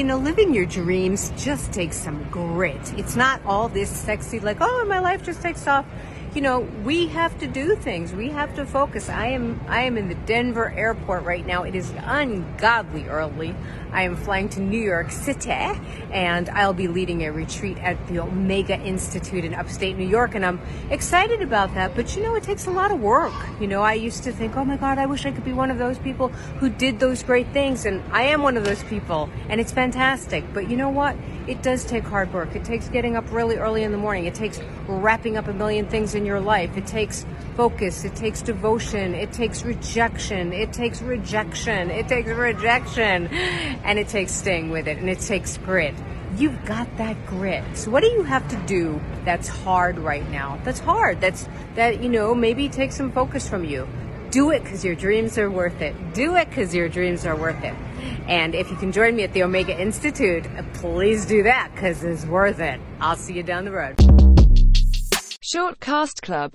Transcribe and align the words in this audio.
You 0.00 0.06
know, 0.06 0.16
living 0.16 0.54
your 0.54 0.64
dreams 0.64 1.30
just 1.36 1.74
takes 1.74 1.94
some 1.94 2.24
grit. 2.30 2.80
It's 2.96 3.16
not 3.16 3.42
all 3.44 3.68
this 3.68 3.90
sexy, 3.90 4.40
like, 4.40 4.56
oh, 4.62 4.86
my 4.86 4.98
life 4.98 5.22
just 5.22 5.42
takes 5.42 5.66
off. 5.66 5.84
You 6.32 6.42
know, 6.42 6.60
we 6.84 7.08
have 7.08 7.36
to 7.40 7.48
do 7.48 7.74
things. 7.74 8.12
We 8.12 8.28
have 8.28 8.54
to 8.54 8.64
focus. 8.64 9.08
I 9.08 9.26
am 9.26 9.60
I 9.66 9.82
am 9.82 9.98
in 9.98 10.08
the 10.08 10.14
Denver 10.14 10.70
airport 10.70 11.24
right 11.24 11.44
now. 11.44 11.64
It 11.64 11.74
is 11.74 11.92
ungodly 12.04 13.08
early. 13.08 13.52
I 13.92 14.02
am 14.02 14.14
flying 14.14 14.48
to 14.50 14.60
New 14.60 14.80
York 14.80 15.10
City 15.10 15.50
and 15.50 16.48
I'll 16.50 16.72
be 16.72 16.86
leading 16.86 17.24
a 17.24 17.32
retreat 17.32 17.78
at 17.78 18.06
the 18.06 18.20
Omega 18.20 18.78
Institute 18.78 19.44
in 19.44 19.54
upstate 19.54 19.96
New 19.96 20.06
York 20.06 20.36
and 20.36 20.46
I'm 20.46 20.60
excited 20.90 21.42
about 21.42 21.74
that. 21.74 21.96
But 21.96 22.14
you 22.14 22.22
know, 22.22 22.36
it 22.36 22.44
takes 22.44 22.66
a 22.66 22.70
lot 22.70 22.92
of 22.92 23.00
work. 23.00 23.32
You 23.60 23.66
know, 23.66 23.82
I 23.82 23.94
used 23.94 24.22
to 24.22 24.32
think, 24.32 24.56
oh 24.56 24.64
my 24.64 24.76
God, 24.76 24.98
I 24.98 25.06
wish 25.06 25.26
I 25.26 25.32
could 25.32 25.44
be 25.44 25.52
one 25.52 25.72
of 25.72 25.78
those 25.78 25.98
people 25.98 26.28
who 26.28 26.70
did 26.70 27.00
those 27.00 27.24
great 27.24 27.48
things. 27.48 27.86
And 27.86 28.04
I 28.12 28.22
am 28.22 28.42
one 28.42 28.56
of 28.56 28.64
those 28.64 28.84
people 28.84 29.28
and 29.48 29.60
it's 29.60 29.72
fantastic. 29.72 30.44
But 30.54 30.70
you 30.70 30.76
know 30.76 30.90
what? 30.90 31.16
It 31.48 31.62
does 31.62 31.84
take 31.84 32.04
hard 32.04 32.32
work. 32.32 32.54
It 32.54 32.64
takes 32.64 32.88
getting 32.88 33.16
up 33.16 33.32
really 33.32 33.56
early 33.56 33.82
in 33.82 33.90
the 33.90 33.98
morning. 33.98 34.26
It 34.26 34.34
takes 34.36 34.60
wrapping 34.86 35.36
up 35.36 35.48
a 35.48 35.52
million 35.52 35.88
things 35.88 36.14
in 36.20 36.26
your 36.26 36.40
life. 36.40 36.76
It 36.76 36.86
takes 36.86 37.24
focus. 37.56 38.04
It 38.04 38.14
takes 38.14 38.42
devotion. 38.42 39.14
It 39.14 39.32
takes 39.32 39.62
rejection. 39.64 40.52
It 40.52 40.72
takes 40.72 41.02
rejection. 41.02 41.90
It 41.90 42.08
takes 42.08 42.28
rejection 42.28 43.26
and 43.28 43.98
it 43.98 44.08
takes 44.08 44.32
staying 44.32 44.70
with 44.70 44.86
it 44.86 44.98
and 44.98 45.08
it 45.08 45.20
takes 45.20 45.56
grit. 45.58 45.94
You've 46.36 46.64
got 46.64 46.86
that 46.98 47.16
grit. 47.26 47.64
So 47.74 47.90
what 47.90 48.02
do 48.02 48.08
you 48.08 48.22
have 48.22 48.46
to 48.48 48.56
do 48.66 49.00
that's 49.24 49.48
hard 49.48 49.98
right 49.98 50.28
now? 50.30 50.60
That's 50.62 50.78
hard. 50.78 51.20
That's 51.20 51.48
that 51.74 52.02
you 52.02 52.08
know 52.08 52.34
maybe 52.34 52.68
take 52.68 52.92
some 52.92 53.10
focus 53.10 53.48
from 53.48 53.64
you. 53.64 53.88
Do 54.30 54.50
it 54.50 54.62
because 54.62 54.84
your 54.84 54.94
dreams 54.94 55.38
are 55.38 55.50
worth 55.50 55.80
it. 55.80 56.14
Do 56.14 56.36
it 56.36 56.48
because 56.48 56.72
your 56.72 56.88
dreams 56.88 57.26
are 57.26 57.34
worth 57.34 57.64
it. 57.64 57.74
And 58.28 58.54
if 58.54 58.70
you 58.70 58.76
can 58.76 58.92
join 58.92 59.16
me 59.16 59.24
at 59.24 59.32
the 59.32 59.42
Omega 59.42 59.76
Institute, 59.76 60.44
please 60.74 61.26
do 61.26 61.42
that 61.42 61.70
because 61.74 62.04
it's 62.04 62.24
worth 62.26 62.60
it. 62.60 62.80
I'll 63.00 63.16
see 63.16 63.34
you 63.34 63.42
down 63.42 63.64
the 63.64 63.72
road. 63.72 64.29
Shortcast 65.52 66.22
Club 66.22 66.48